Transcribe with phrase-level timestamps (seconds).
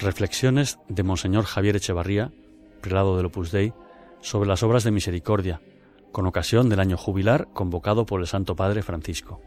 [0.00, 2.32] Reflexiones de Monseñor Javier Echevarría,
[2.80, 3.74] prelado del Opus Dei,
[4.22, 5.60] sobre las obras de misericordia,
[6.10, 9.42] con ocasión del año jubilar convocado por el Santo Padre Francisco.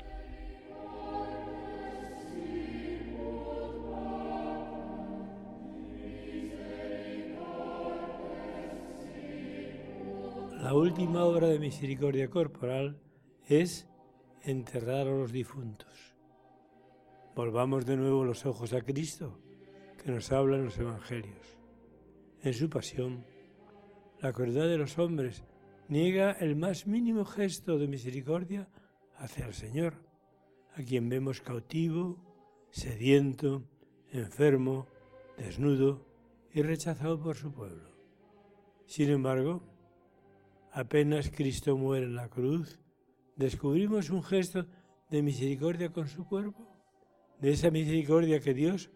[10.61, 13.01] La última obra de misericordia corporal
[13.47, 13.87] es
[14.43, 16.13] enterrar a los difuntos.
[17.35, 19.39] Volvamos de nuevo los ojos a Cristo,
[20.03, 21.57] que nos habla en los Evangelios.
[22.41, 23.23] En su pasión,
[24.19, 25.43] la crueldad de los hombres
[25.87, 28.67] niega el más mínimo gesto de misericordia
[29.15, 29.95] hacia el Señor,
[30.75, 32.17] a quien vemos cautivo,
[32.69, 33.63] sediento,
[34.11, 34.87] enfermo,
[35.37, 36.05] desnudo
[36.51, 37.89] y rechazado por su pueblo.
[38.85, 39.63] Sin embargo,
[40.71, 42.79] apenas Cristo muere en la cruz,
[43.37, 44.65] descubrimos un gesto
[45.09, 46.67] de misericordia con su cuerpo,
[47.39, 48.91] de esa misericordia que Dios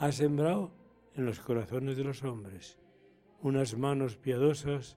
[0.00, 0.72] ha sembrado
[1.14, 2.78] en los corazones de los hombres.
[3.42, 4.96] Unas manos piadosas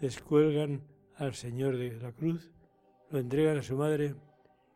[0.00, 0.82] descuelgan
[1.16, 2.52] al Señor de la cruz,
[3.10, 4.14] lo entregan a su madre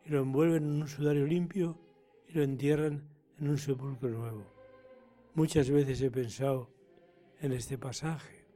[0.05, 1.79] y lo envuelven en un sudario limpio
[2.29, 3.05] y lo entierran
[3.39, 4.43] en un sepulcro nuevo.
[5.35, 6.69] Muchas veces he pensado
[7.41, 8.49] en este pasaje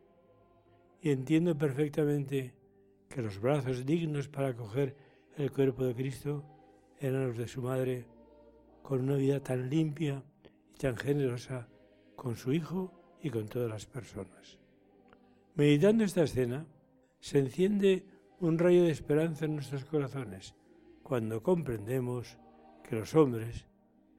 [1.00, 2.56] y entiendo perfectamente
[3.08, 4.96] que los brazos dignos para acoger
[5.36, 6.44] el cuerpo de Cristo
[6.98, 8.04] eran los de su madre,
[8.82, 10.24] con una vida tan limpia
[10.78, 11.68] tan generosa
[12.16, 14.58] con su Hijo y con todas las personas.
[15.54, 16.66] Meditando esta escena,
[17.20, 18.06] se enciende
[18.40, 20.54] un rayo de esperanza en nuestros corazones
[21.02, 22.38] cuando comprendemos
[22.84, 23.66] que los hombres,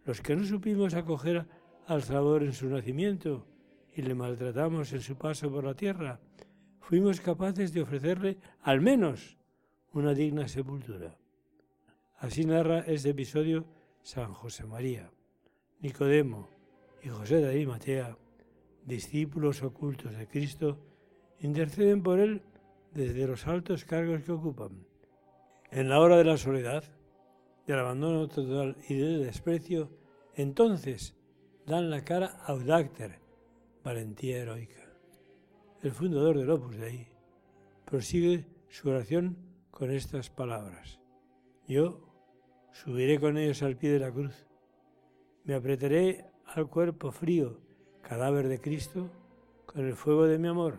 [0.05, 1.47] los que no supimos acoger
[1.88, 3.47] al Salvador en su nacimiento
[3.95, 6.19] y le maltratamos en su paso por la tierra,
[6.79, 9.38] fuimos capaces de ofrecerle al menos
[9.94, 11.17] una digna sepultura.
[12.17, 13.66] Así narra este episodio
[14.01, 15.09] San José María.
[15.81, 16.49] Nicodemo
[17.03, 18.17] y José de Arimatea,
[18.85, 20.78] discípulos ocultos de Cristo,
[21.40, 22.41] interceden por él
[22.94, 24.85] desde los altos cargos que ocupan.
[25.72, 26.84] En la hora de la soledad,
[27.67, 29.91] del abandono total y del desprecio,
[30.35, 31.16] entonces
[31.66, 33.19] dan la cara a Audácter,
[33.84, 34.90] valentía heroica
[35.81, 37.07] el fundador del Opus Dei,
[37.85, 39.38] prosigue su oración
[39.72, 41.00] con estas palabras.
[41.67, 42.01] Yo
[42.73, 44.46] subiré con ellos al pie de la cruz,
[45.49, 47.59] me apretaré al cuerpo frío,
[48.03, 49.09] cadáver de Cristo,
[49.65, 50.75] con el fuego de mi amor,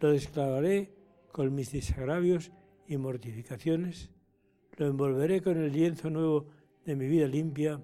[0.00, 0.92] lo desclavaré
[1.32, 2.52] con mis desagravios
[2.86, 4.10] y mortificaciones,
[4.76, 6.48] lo envolveré con el lienzo nuevo
[6.84, 7.80] de mi vida limpia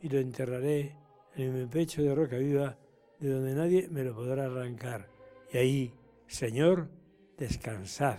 [0.00, 0.96] y lo enterraré
[1.36, 2.78] en mi pecho de roca viva,
[3.20, 5.10] de donde nadie me lo podrá arrancar.
[5.52, 5.94] Y ahí,
[6.26, 6.88] Señor,
[7.36, 8.18] descansad.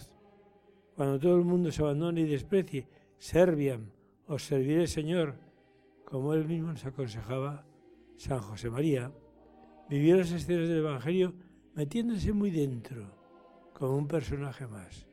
[0.95, 2.87] Cuando todo el mundo se abandone y desprecie,
[3.17, 3.89] serviam,
[4.27, 5.43] os serviré, Señor,
[6.05, 7.65] como él mismo nos aconsejaba
[8.17, 9.11] San José María,
[9.89, 11.33] vivió las escenas del Evangelio
[11.73, 13.11] metiéndose muy dentro,
[13.73, 15.07] como un personaje más.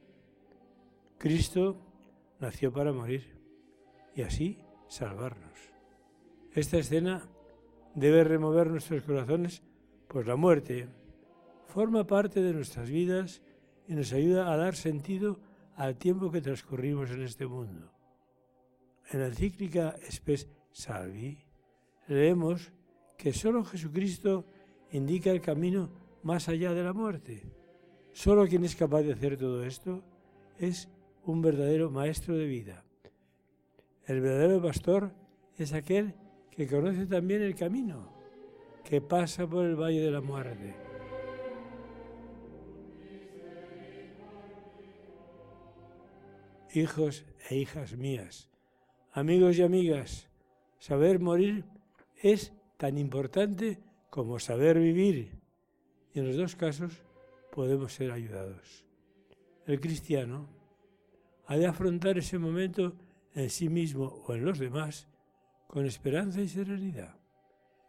[1.19, 1.77] Cristo
[2.39, 3.41] nació para morir
[4.15, 4.59] y así
[4.89, 5.73] salvarnos.
[6.53, 7.27] Esta escena
[7.95, 9.63] debe remover nuestros corazones,
[10.09, 10.89] pues la muerte,
[11.67, 13.43] forma parte de nuestras vidas
[13.89, 15.41] y nos ayuda a dar sentido
[15.77, 17.91] al tiempo que transcurrimos en este mundo.
[19.11, 19.97] En la encíclica
[20.73, 21.39] Salvi
[22.09, 22.73] leemos
[23.17, 24.45] que solo Jesucristo
[24.91, 25.91] indica el camino
[26.23, 27.43] más allá de la muerte.
[28.13, 30.03] Solo quien es capaz de hacer todo esto
[30.59, 30.89] es
[31.25, 32.85] un verdadero maestro de vida.
[34.07, 35.13] El verdadero pastor
[35.57, 36.15] es aquel
[36.51, 38.13] que conoce también el camino,
[38.85, 40.75] que pasa por el valle de la muerte
[46.75, 48.51] hijos e hijas mías.
[49.13, 50.29] Amigos y amigas,
[50.83, 51.65] saber morir
[52.17, 53.79] es tan importante
[54.11, 55.39] como saber vivir.
[56.13, 57.01] Y en los dos casos
[57.53, 58.85] podemos ser ayudados.
[59.65, 60.49] El cristiano
[61.47, 62.97] ha de afrontar ese momento
[63.33, 65.09] en sí mismo o en los demás
[65.69, 67.15] con esperanza y serenidad.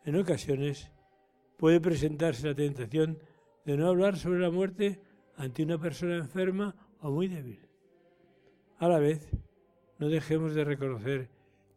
[0.06, 0.92] En ocasiones
[1.58, 3.18] puede presentarse la tentación
[3.66, 5.02] de no hablar sobre la muerte
[5.36, 7.68] ante una persona enferma o muy débil.
[8.78, 9.32] A la vez,
[9.98, 11.33] no dejemos de reconocer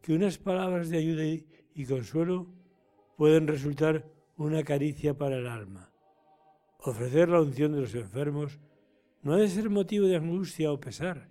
[0.07, 2.47] que unas palabras de ayuda y consuelo
[3.17, 5.91] pueden resultar una caricia para el alma.
[6.79, 8.57] Ofrecer la unción de los enfermos
[9.21, 11.27] no ha de ser motivo de angustia o pesar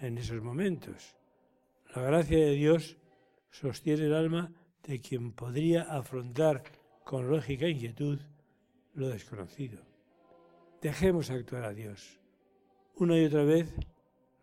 [0.00, 1.14] en esos momentos.
[1.94, 2.96] La gracia de Dios
[3.50, 4.50] sostiene el alma
[4.84, 6.62] de quien podría afrontar
[7.04, 8.18] con lógica inquietud
[8.94, 9.82] lo desconocido.
[10.80, 12.18] Dejemos actuar a Dios.
[12.94, 13.74] Una y otra vez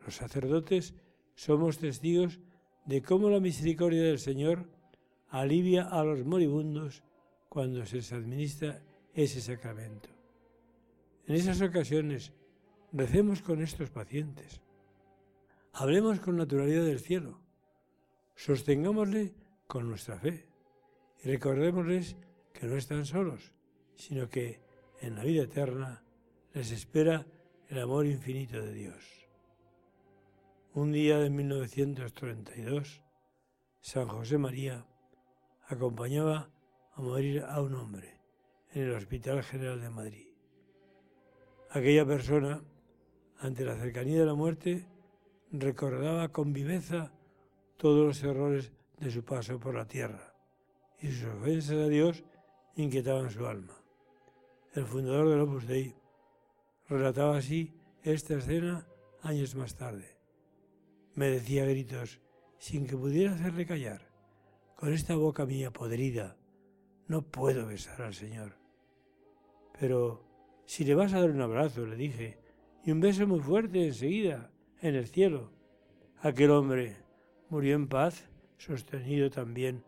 [0.05, 0.93] los sacerdotes
[1.33, 2.39] somos testigos
[2.85, 4.69] de cómo la misericordia del Señor
[5.29, 7.03] alivia a los moribundos
[7.49, 8.81] cuando se les administra
[9.13, 10.09] ese sacramento.
[11.25, 12.33] En esas ocasiones,
[12.91, 14.61] recemos con estos pacientes.
[15.73, 17.39] Hablemos con naturalidad del cielo.
[18.35, 19.33] Sostengámosle
[19.67, 20.47] con nuestra fe
[21.23, 22.15] y recordémosles
[22.53, 23.53] que no están solos,
[23.95, 24.61] sino que
[25.01, 26.03] en la vida eterna
[26.53, 27.25] les espera
[27.69, 29.22] el amor infinito de Dios.
[30.75, 33.03] Un día de 1932,
[33.79, 34.87] San José María
[35.67, 36.49] acompañaba
[36.95, 38.19] a morir a un hombre
[38.71, 40.27] en el Hospital General de Madrid.
[41.69, 42.63] Aquella persona,
[43.37, 44.87] ante la cercanía de la muerte,
[45.51, 47.13] recordaba con viveza
[47.77, 50.33] todos los errores de su paso por la tierra
[50.99, 52.23] y sus ofensas a Dios
[52.77, 53.79] inquietaban su alma.
[54.73, 55.95] El fundador del Opus Dei
[56.89, 57.71] relataba así
[58.01, 58.87] esta escena
[59.21, 60.22] años más tarde.
[61.15, 62.19] Me decía gritos,
[62.57, 64.09] sin que pudiera hacerle callar,
[64.75, 66.37] con esta boca mía podrida,
[67.07, 68.57] no puedo besar al Señor.
[69.79, 70.25] Pero
[70.65, 72.39] si le vas a dar un abrazo, le dije,
[72.83, 74.51] y un beso muy fuerte enseguida,
[74.81, 75.51] en el cielo.
[76.21, 76.97] Aquel hombre
[77.49, 78.27] murió en paz,
[78.57, 79.83] sostenido también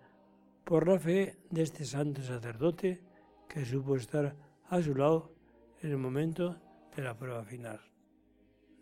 [0.63, 3.01] por la fe de este santo sacerdote
[3.50, 4.36] que supo estar
[4.69, 5.33] a su lado
[5.81, 6.57] en el momento
[6.95, 7.80] de la prueba final.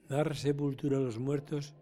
[0.08, 1.74] Dar sepultura a los muertos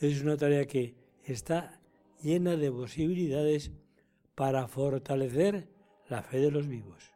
[0.00, 1.80] es una tarea que está
[2.22, 3.72] llena de posibilidades
[4.34, 5.68] para fortalecer
[6.08, 7.12] la fe de los vivos.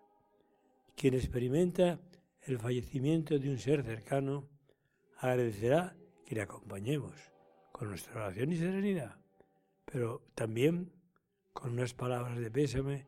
[0.96, 2.00] Quien experimenta
[2.42, 4.48] el fallecimiento de un ser cercano
[5.18, 5.96] agradecerá
[6.26, 7.14] que le acompañemos
[7.70, 9.16] con nuestra oración y serenidad,
[9.84, 10.92] pero también
[11.52, 13.06] con unas palabras de pésame,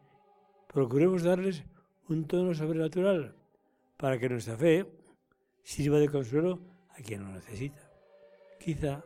[0.73, 1.65] procuremos darles
[2.09, 3.35] un tono sobrenatural
[3.97, 4.87] para que nuestra fe
[5.63, 6.61] sirva de consuelo
[6.91, 7.91] a quien lo necesita.
[8.61, 9.05] Quizá,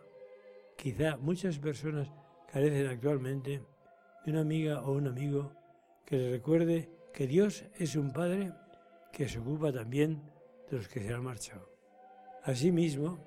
[0.79, 2.11] quizá muchas personas
[2.51, 3.61] carecen actualmente
[4.25, 5.53] de una amiga o un amigo
[6.07, 8.53] que les recuerde que Dios es un Padre
[9.13, 10.23] que se ocupa también
[10.71, 11.69] de los que se han marchado.
[12.45, 13.19] Asimismo,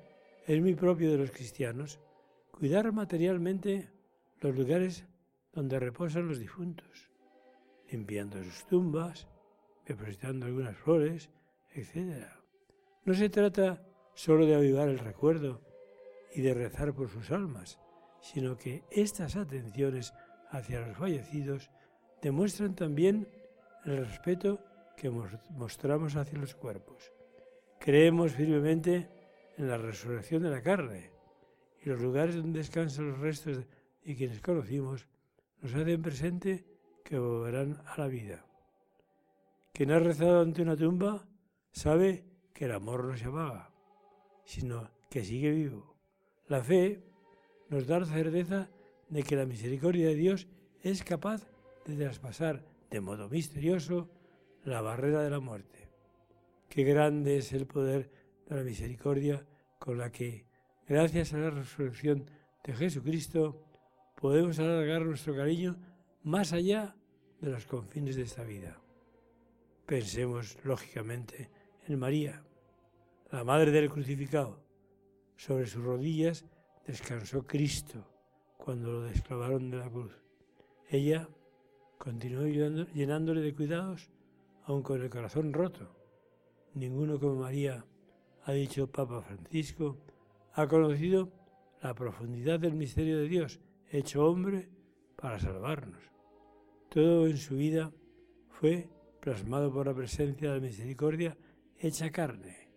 [0.47, 1.99] es muy propio de los cristianos
[2.51, 3.91] cuidar materialmente
[4.39, 5.05] los lugares
[5.51, 7.09] donde reposan los difuntos,
[7.91, 9.27] limpiando sus tumbas,
[9.85, 11.29] depositando algunas flores,
[11.73, 12.27] etc.
[13.03, 15.70] No se trata solo de avivar el recuerdo
[16.33, 17.79] y de rezar por sus almas,
[18.21, 20.13] sino que estas atenciones
[20.49, 21.69] hacia los fallecidos
[22.21, 23.27] demuestran también
[23.85, 24.59] el respeto
[24.95, 27.11] que mostramos hacia los cuerpos.
[27.79, 29.09] Creemos firmemente
[29.57, 31.11] en la resurrección de la carne
[31.83, 33.65] y los lugares donde descansan los restos
[34.03, 35.07] de quienes conocimos
[35.61, 36.65] nos hacen presente
[37.03, 38.45] que volverán a la vida.
[39.73, 41.25] Quien ha rezado ante una tumba
[41.71, 43.71] sabe que el amor no se apaga,
[44.43, 45.90] sino que sigue vivo.
[46.51, 46.99] La fe
[47.69, 48.69] nos da la certeza
[49.07, 50.49] de que la misericordia de Dios
[50.81, 51.47] es capaz
[51.85, 54.09] de traspasar de modo misterioso
[54.65, 55.87] la barrera de la muerte.
[56.67, 58.11] Qué grande es el poder
[58.49, 59.47] de la misericordia
[59.79, 60.45] con la que,
[60.85, 62.29] gracias a la resurrección
[62.65, 63.63] de Jesucristo,
[64.17, 65.77] podemos alargar nuestro cariño
[66.23, 66.97] más allá
[67.39, 68.77] de los confines de esta vida.
[69.85, 71.49] Pensemos, lógicamente,
[71.87, 72.43] en María,
[73.31, 74.70] la Madre del Crucificado.
[75.41, 76.45] Sobre sus rodillas
[76.85, 78.05] descansó Cristo
[78.57, 80.11] cuando lo desclavaron de la cruz.
[80.87, 81.27] Ella
[81.97, 84.11] continuó llenándole de cuidados,
[84.65, 85.95] aun con el corazón roto.
[86.75, 87.83] Ninguno como María,
[88.43, 89.97] ha dicho Papa Francisco,
[90.53, 91.31] ha conocido
[91.81, 94.69] la profundidad del misterio de Dios hecho hombre
[95.15, 96.03] para salvarnos.
[96.87, 97.91] Todo en su vida
[98.47, 101.35] fue plasmado por la presencia de la misericordia
[101.79, 102.69] hecha carne.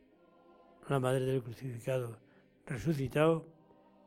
[0.88, 2.24] La Madre del Crucificado
[2.66, 3.46] resucitado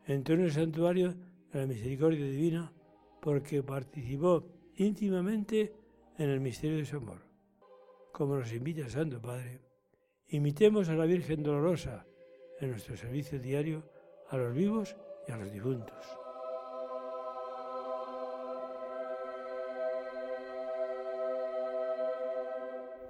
[0.06, 1.16] entró en el santuario
[1.52, 2.74] de la misericordia divina
[3.22, 4.46] porque participó
[4.76, 5.74] íntimamente
[6.18, 7.26] en el misterio de su amor.
[8.12, 9.62] Como nos invita el Santo Padre,
[10.30, 12.06] imitemos a la Virgen Dolorosa
[12.60, 13.84] en nuestro servicio diario
[14.30, 14.96] a los vivos
[15.28, 16.06] y a los difuntos.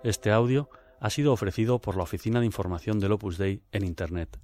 [0.03, 4.39] Este audio ha sido ofrecido por la Oficina de Información del Opus Dei en Internet